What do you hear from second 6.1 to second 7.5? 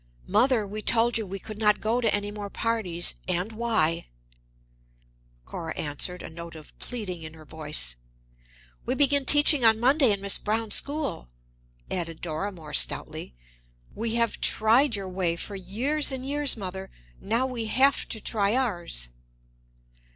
a note of pleading in her